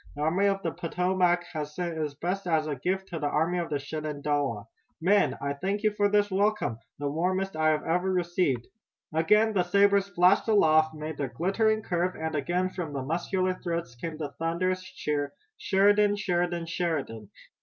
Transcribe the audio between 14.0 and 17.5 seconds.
the thunderous cheer: "Sheridan! Sheridan! Sheridan!"